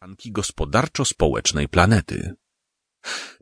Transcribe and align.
tkanki 0.00 0.32
gospodarczo-społecznej 0.32 1.68
planety. 1.68 2.34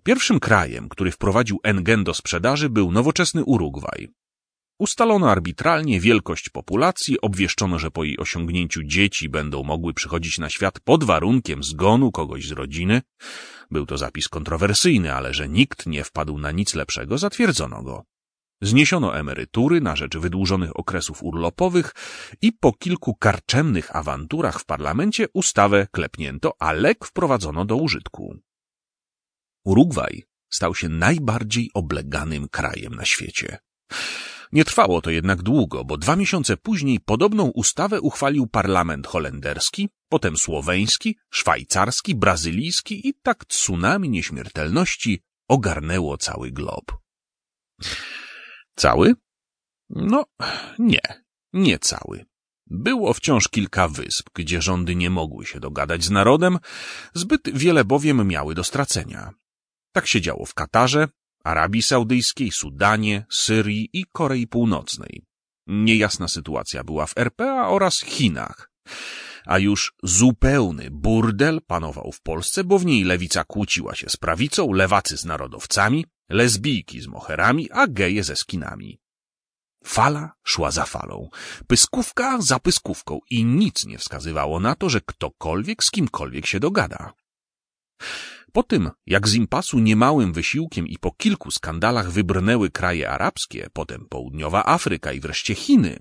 Pierwszym 0.02 0.40
krajem, 0.40 0.88
który 0.88 1.10
wprowadził 1.10 1.60
NGen 1.74 2.04
do 2.04 2.14
sprzedaży 2.14 2.68
był 2.68 2.92
nowoczesny 2.92 3.44
Urugwaj. 3.44 4.08
Ustalono 4.78 5.30
arbitralnie 5.30 6.00
wielkość 6.00 6.48
populacji, 6.48 7.20
obwieszczono, 7.20 7.78
że 7.78 7.90
po 7.90 8.04
jej 8.04 8.18
osiągnięciu 8.18 8.82
dzieci 8.82 9.28
będą 9.28 9.62
mogły 9.62 9.94
przychodzić 9.94 10.38
na 10.38 10.50
świat 10.50 10.80
pod 10.80 11.04
warunkiem 11.04 11.62
zgonu 11.62 12.12
kogoś 12.12 12.46
z 12.46 12.52
rodziny. 12.52 13.02
Był 13.70 13.86
to 13.86 13.98
zapis 13.98 14.28
kontrowersyjny, 14.28 15.14
ale 15.14 15.34
że 15.34 15.48
nikt 15.48 15.86
nie 15.86 16.04
wpadł 16.04 16.38
na 16.38 16.50
nic 16.50 16.74
lepszego, 16.74 17.18
zatwierdzono 17.18 17.82
go. 17.82 18.04
Zniesiono 18.62 19.16
emerytury 19.16 19.80
na 19.80 19.96
rzecz 19.96 20.16
wydłużonych 20.16 20.76
okresów 20.76 21.22
urlopowych 21.22 21.94
i 22.42 22.52
po 22.52 22.72
kilku 22.72 23.14
karczemnych 23.14 23.96
awanturach 23.96 24.60
w 24.60 24.64
parlamencie 24.64 25.26
ustawę 25.32 25.86
klepnięto, 25.92 26.52
a 26.58 26.72
lek 26.72 27.04
wprowadzono 27.04 27.64
do 27.64 27.76
użytku. 27.76 28.38
Urugwaj 29.64 30.24
stał 30.50 30.74
się 30.74 30.88
najbardziej 30.88 31.70
obleganym 31.74 32.48
krajem 32.48 32.94
na 32.94 33.04
świecie. 33.04 33.58
Nie 34.52 34.64
trwało 34.64 35.00
to 35.00 35.10
jednak 35.10 35.42
długo, 35.42 35.84
bo 35.84 35.96
dwa 35.96 36.16
miesiące 36.16 36.56
później 36.56 37.00
podobną 37.00 37.44
ustawę 37.44 38.00
uchwalił 38.00 38.46
parlament 38.46 39.06
holenderski, 39.06 39.88
potem 40.08 40.36
słoweński, 40.36 41.16
szwajcarski, 41.30 42.14
brazylijski 42.14 43.08
i 43.08 43.14
tak 43.22 43.44
tsunami 43.44 44.08
nieśmiertelności 44.08 45.22
ogarnęło 45.48 46.16
cały 46.16 46.50
glob. 46.50 46.98
Cały? 48.78 49.14
No, 49.90 50.24
nie, 50.78 51.00
nie 51.52 51.78
cały. 51.78 52.24
Było 52.66 53.14
wciąż 53.14 53.48
kilka 53.48 53.88
wysp, 53.88 54.28
gdzie 54.34 54.62
rządy 54.62 54.94
nie 54.94 55.10
mogły 55.10 55.46
się 55.46 55.60
dogadać 55.60 56.04
z 56.04 56.10
narodem, 56.10 56.58
zbyt 57.14 57.40
wiele 57.58 57.84
bowiem 57.84 58.28
miały 58.28 58.54
do 58.54 58.64
stracenia. 58.64 59.30
Tak 59.92 60.06
się 60.06 60.20
działo 60.20 60.46
w 60.46 60.54
Katarze, 60.54 61.08
Arabii 61.44 61.82
Saudyjskiej, 61.82 62.50
Sudanie, 62.50 63.26
Syrii 63.30 63.88
i 63.92 64.04
Korei 64.12 64.46
Północnej. 64.46 65.22
Niejasna 65.66 66.28
sytuacja 66.28 66.84
była 66.84 67.06
w 67.06 67.18
RPA 67.18 67.68
oraz 67.68 68.00
Chinach. 68.00 68.70
A 69.46 69.58
już 69.58 69.94
zupełny 70.02 70.90
burdel 70.90 71.60
panował 71.66 72.12
w 72.12 72.20
Polsce, 72.20 72.64
bo 72.64 72.78
w 72.78 72.86
niej 72.86 73.04
lewica 73.04 73.44
kłóciła 73.44 73.94
się 73.94 74.08
z 74.08 74.16
prawicą, 74.16 74.72
lewacy 74.72 75.16
z 75.16 75.24
narodowcami, 75.24 76.06
lesbijki 76.28 77.00
z 77.00 77.06
moherami, 77.06 77.70
a 77.70 77.86
geje 77.86 78.24
ze 78.24 78.36
skinami. 78.36 79.00
Fala 79.84 80.32
szła 80.44 80.70
za 80.70 80.84
falą, 80.84 81.28
pyskówka 81.66 82.40
za 82.40 82.58
pyskówką 82.58 83.20
i 83.30 83.44
nic 83.44 83.86
nie 83.86 83.98
wskazywało 83.98 84.60
na 84.60 84.74
to, 84.74 84.88
że 84.88 85.00
ktokolwiek 85.00 85.84
z 85.84 85.90
kimkolwiek 85.90 86.46
się 86.46 86.60
dogada. 86.60 87.12
Po 88.52 88.62
tym, 88.62 88.90
jak 89.06 89.28
z 89.28 89.34
impasu 89.34 89.78
niemałym 89.78 90.32
wysiłkiem 90.32 90.86
i 90.86 90.98
po 90.98 91.12
kilku 91.12 91.50
skandalach 91.50 92.10
wybrnęły 92.10 92.70
kraje 92.70 93.10
arabskie, 93.10 93.68
potem 93.72 94.06
południowa 94.08 94.64
Afryka 94.66 95.12
i 95.12 95.20
wreszcie 95.20 95.54
Chiny, 95.54 96.00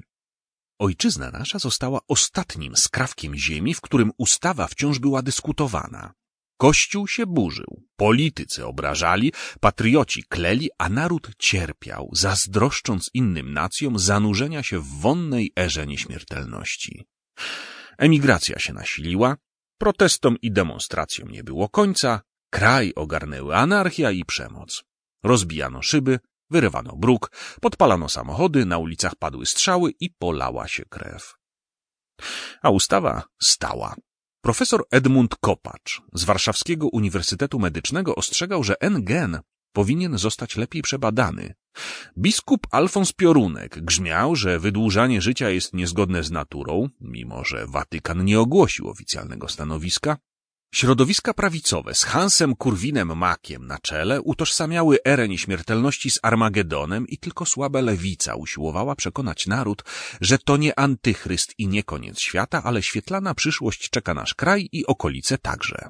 ojczyzna 0.80 1.32
nasza 1.32 1.60
została 1.60 2.00
ostatnim 2.08 2.76
skrawkiem 2.76 3.36
ziemi, 3.36 3.74
w 3.74 3.82
którym 3.82 4.12
ustawa 4.18 4.68
wciąż 4.68 5.00
była 5.00 5.22
dyskutowana. 5.22 6.14
Kościół 6.58 7.08
się 7.08 7.26
burzył, 7.26 7.84
politycy 7.96 8.66
obrażali, 8.66 9.34
patrioci 9.60 10.24
kleli, 10.24 10.70
a 10.78 10.90
naród 10.90 11.30
cierpiał, 11.40 12.10
zazdroszcząc 12.14 13.10
innym 13.14 13.54
nacjom 13.54 14.00
zanurzenia 14.00 14.64
się 14.64 14.80
w 14.80 14.88
wonnej 14.88 15.52
erze 15.60 15.88
nieśmiertelności. 15.88 17.06
Emigracja 17.98 18.60
się 18.60 18.74
nasiliła, 18.74 19.38
protestom 19.78 20.38
i 20.42 20.52
demonstracjom 20.52 21.30
nie 21.32 21.44
było 21.44 21.70
końca, 21.70 22.22
kraj 22.50 22.94
ogarnęły 22.96 23.56
anarchia 23.56 24.12
i 24.12 24.26
przemoc. 24.26 24.84
Rozbijano 25.24 25.82
szyby, 25.82 26.20
wyrywano 26.50 26.96
bruk, 26.96 27.32
podpalano 27.62 28.10
samochody, 28.10 28.66
na 28.66 28.78
ulicach 28.78 29.16
padły 29.16 29.46
strzały 29.46 29.92
i 30.00 30.10
polała 30.10 30.68
się 30.68 30.86
krew. 30.86 31.34
A 32.62 32.70
ustawa 32.70 33.24
stała. 33.42 33.96
Profesor 34.48 34.84
Edmund 34.92 35.36
Kopacz 35.42 36.02
z 36.14 36.24
Warszawskiego 36.24 36.88
Uniwersytetu 36.88 37.60
Medycznego 37.60 38.16
ostrzegał, 38.16 38.64
że 38.64 38.76
NGen 38.82 39.40
powinien 39.74 40.18
zostać 40.18 40.56
lepiej 40.56 40.82
przebadany. 40.82 41.54
Biskup 42.18 42.68
Alfons 42.72 43.14
Piorunek 43.14 43.80
grzmiał, 43.86 44.36
że 44.36 44.60
wydłużanie 44.60 45.22
życia 45.22 45.50
jest 45.50 45.74
niezgodne 45.74 46.24
z 46.24 46.32
naturą, 46.32 46.90
mimo 47.02 47.46
że 47.46 47.68
Watykan 47.68 48.26
nie 48.26 48.40
ogłosił 48.40 48.90
oficjalnego 48.90 49.48
stanowiska. 49.48 50.18
Środowiska 50.74 51.34
prawicowe 51.34 51.96
z 51.96 52.04
Hansem 52.04 52.56
Kurwinem 52.56 53.18
Makiem 53.18 53.68
na 53.68 53.80
czele 53.80 54.22
utożsamiały 54.22 54.98
erę 55.06 55.28
nieśmiertelności 55.28 56.12
z 56.12 56.20
Armagedonem 56.24 57.08
i 57.08 57.18
tylko 57.18 57.46
słabe 57.46 57.82
lewica 57.82 58.36
usiłowała 58.36 58.96
przekonać 58.96 59.48
naród, 59.48 59.84
że 60.22 60.38
to 60.38 60.58
nie 60.58 60.80
antychryst 60.80 61.54
i 61.58 61.68
nie 61.68 61.84
koniec 61.84 62.20
świata, 62.20 62.64
ale 62.64 62.84
świetlana 62.84 63.34
przyszłość 63.34 63.90
czeka 63.90 64.14
nasz 64.14 64.34
kraj 64.34 64.70
i 64.72 64.86
okolice 64.86 65.38
także. 65.38 65.90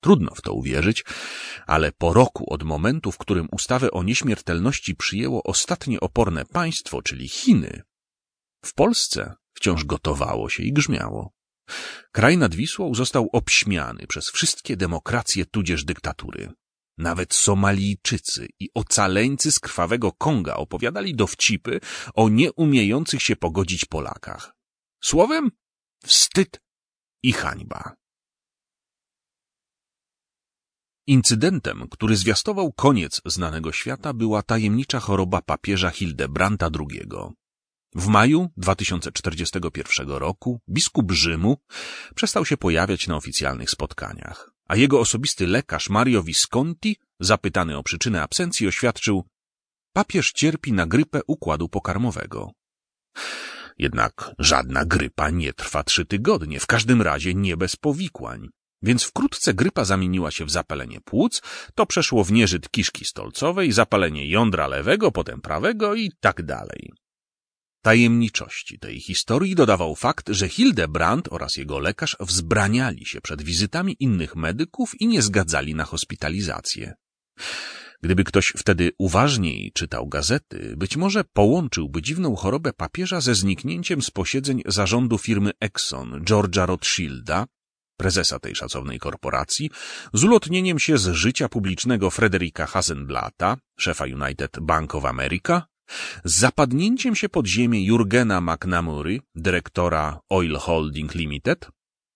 Trudno 0.00 0.34
w 0.34 0.42
to 0.42 0.52
uwierzyć, 0.52 1.04
ale 1.66 1.92
po 1.92 2.12
roku 2.12 2.52
od 2.52 2.62
momentu, 2.62 3.12
w 3.12 3.18
którym 3.18 3.48
ustawę 3.52 3.90
o 3.90 4.02
nieśmiertelności 4.02 4.94
przyjęło 4.96 5.42
ostatnie 5.42 6.00
oporne 6.00 6.44
państwo, 6.44 7.02
czyli 7.02 7.28
Chiny, 7.28 7.82
w 8.64 8.74
Polsce 8.74 9.34
wciąż 9.54 9.84
gotowało 9.84 10.48
się 10.50 10.62
i 10.62 10.72
grzmiało. 10.72 11.37
Kraj 12.18 12.38
nad 12.38 12.54
Wisłą 12.54 12.94
został 12.94 13.28
obśmiany 13.32 14.06
przez 14.06 14.30
wszystkie 14.30 14.76
demokracje 14.76 15.46
tudzież 15.46 15.84
dyktatury. 15.84 16.52
Nawet 16.98 17.34
Somalijczycy 17.34 18.48
i 18.60 18.70
ocaleńcy 18.74 19.52
z 19.52 19.60
krwawego 19.60 20.12
Konga 20.12 20.54
opowiadali 20.54 21.14
dowcipy 21.14 21.80
o 22.14 22.28
nieumiejących 22.28 23.22
się 23.22 23.36
pogodzić 23.36 23.84
Polakach. 23.84 24.54
Słowem, 25.04 25.50
wstyd 26.04 26.60
i 27.22 27.32
hańba. 27.32 27.94
Incydentem, 31.06 31.88
który 31.90 32.16
zwiastował 32.16 32.72
koniec 32.72 33.20
znanego 33.24 33.72
świata, 33.72 34.12
była 34.12 34.42
tajemnicza 34.42 35.00
choroba 35.00 35.42
papieża 35.42 35.90
Hildebranta 35.90 36.70
II. 36.80 37.08
W 37.98 38.06
maju 38.06 38.48
2041 38.56 40.08
roku 40.08 40.60
biskup 40.68 41.12
Rzymu 41.12 41.56
przestał 42.14 42.44
się 42.44 42.56
pojawiać 42.56 43.06
na 43.06 43.16
oficjalnych 43.16 43.70
spotkaniach, 43.70 44.50
a 44.68 44.76
jego 44.76 45.00
osobisty 45.00 45.46
lekarz 45.46 45.90
Mario 45.90 46.22
Visconti, 46.22 46.96
zapytany 47.20 47.76
o 47.76 47.82
przyczynę 47.82 48.22
absencji, 48.22 48.66
oświadczył 48.66 49.24
papież 49.92 50.32
cierpi 50.32 50.72
na 50.72 50.86
grypę 50.86 51.20
układu 51.26 51.68
pokarmowego. 51.68 52.50
Jednak 53.78 54.30
żadna 54.38 54.84
grypa 54.84 55.30
nie 55.30 55.52
trwa 55.52 55.82
trzy 55.84 56.06
tygodnie, 56.06 56.60
w 56.60 56.66
każdym 56.66 57.02
razie 57.02 57.34
nie 57.34 57.56
bez 57.56 57.76
powikłań. 57.76 58.48
Więc 58.82 59.04
wkrótce 59.04 59.54
grypa 59.54 59.84
zamieniła 59.84 60.30
się 60.30 60.44
w 60.44 60.50
zapalenie 60.50 61.00
płuc, 61.00 61.42
to 61.74 61.86
przeszło 61.86 62.24
w 62.24 62.32
nieżyt 62.32 62.70
kiszki 62.70 63.04
stolcowej, 63.04 63.72
zapalenie 63.72 64.28
jądra 64.28 64.66
lewego, 64.66 65.12
potem 65.12 65.40
prawego 65.40 65.94
i 65.94 66.12
tak 66.20 66.42
dalej. 66.42 66.92
Tajemniczości 67.82 68.78
tej 68.78 69.00
historii 69.00 69.54
dodawał 69.54 69.96
fakt, 69.96 70.28
że 70.28 70.48
Hildebrand 70.48 71.28
oraz 71.30 71.56
jego 71.56 71.78
lekarz 71.78 72.16
wzbraniali 72.20 73.06
się 73.06 73.20
przed 73.20 73.42
wizytami 73.42 73.96
innych 74.00 74.36
medyków 74.36 75.00
i 75.00 75.06
nie 75.06 75.22
zgadzali 75.22 75.74
na 75.74 75.84
hospitalizację. 75.84 76.94
Gdyby 78.02 78.24
ktoś 78.24 78.52
wtedy 78.56 78.90
uważniej 78.98 79.72
czytał 79.74 80.08
gazety, 80.08 80.74
być 80.76 80.96
może 80.96 81.24
połączyłby 81.24 82.02
dziwną 82.02 82.36
chorobę 82.36 82.72
papieża 82.72 83.20
ze 83.20 83.34
zniknięciem 83.34 84.02
z 84.02 84.10
posiedzeń 84.10 84.62
zarządu 84.66 85.18
firmy 85.18 85.50
Exxon 85.60 86.24
George'a 86.24 86.66
Rothschilda, 86.66 87.46
prezesa 87.96 88.38
tej 88.38 88.54
szacownej 88.54 88.98
korporacji, 88.98 89.70
z 90.12 90.24
ulotnieniem 90.24 90.78
się 90.78 90.98
z 90.98 91.08
życia 91.08 91.48
publicznego 91.48 92.10
Frederika 92.10 92.66
Hasenblata, 92.66 93.56
szefa 93.78 94.04
United 94.04 94.60
Bank 94.60 94.94
of 94.94 95.04
America, 95.04 95.66
z 96.24 96.34
zapadnięciem 96.34 97.14
się 97.14 97.28
pod 97.28 97.46
ziemię 97.46 97.84
Jurgena 97.84 98.40
McNamury, 98.40 99.20
dyrektora 99.34 100.20
Oil 100.28 100.56
Holding 100.56 101.14
Limited, 101.14 101.68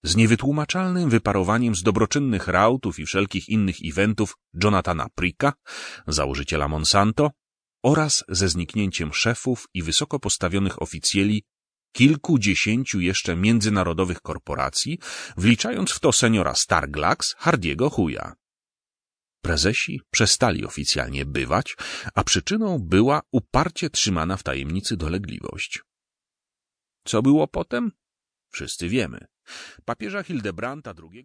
z 0.04 0.16
niewytłumaczalnym 0.16 1.10
wyparowaniem 1.10 1.74
z 1.74 1.82
dobroczynnych 1.82 2.48
rautów 2.48 2.98
i 2.98 3.06
wszelkich 3.06 3.48
innych 3.48 3.76
eventów 3.84 4.36
Jonathana 4.62 5.06
Pricka, 5.14 5.52
założyciela 6.06 6.68
Monsanto, 6.68 7.30
oraz 7.82 8.24
ze 8.28 8.48
zniknięciem 8.48 9.12
szefów 9.12 9.66
i 9.74 9.82
wysoko 9.82 10.18
postawionych 10.18 10.82
oficjeli 10.82 11.44
kilkudziesięciu 11.92 13.00
jeszcze 13.00 13.36
międzynarodowych 13.36 14.20
korporacji, 14.20 14.98
wliczając 15.36 15.90
w 15.90 16.00
to 16.00 16.12
seniora 16.12 16.54
Starglax 16.54 17.34
Hardiego 17.38 17.90
Huja. 17.90 18.32
Prezesi 19.42 20.00
przestali 20.10 20.64
oficjalnie 20.64 21.24
bywać, 21.24 21.76
a 22.14 22.24
przyczyną 22.24 22.78
była 22.78 23.22
uparcie 23.32 23.90
trzymana 23.90 24.36
w 24.36 24.42
tajemnicy 24.42 24.96
dolegliwość. 24.96 25.80
Co 27.04 27.22
było 27.22 27.48
potem? 27.48 27.92
Wszyscy 28.50 28.88
wiemy. 28.88 29.26
Papieża 29.84 30.22
Hildebrandta 30.22 30.94
II 31.12 31.24